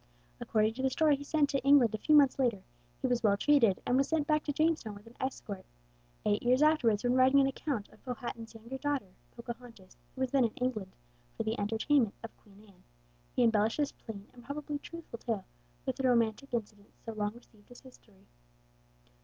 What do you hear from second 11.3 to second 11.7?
for the